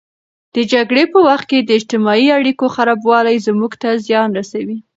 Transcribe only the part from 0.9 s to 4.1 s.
په وخت کې د اجتماعي اړیکو خرابوالی زموږ ته